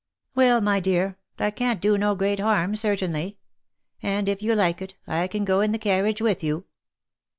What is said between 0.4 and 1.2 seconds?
my dear,